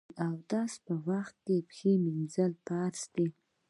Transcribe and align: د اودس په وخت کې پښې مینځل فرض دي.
د 0.17 0.19
اودس 0.29 0.71
په 0.85 0.93
وخت 1.09 1.35
کې 1.45 1.55
پښې 1.67 1.91
مینځل 2.03 2.51
فرض 2.65 3.01
دي. 3.15 3.27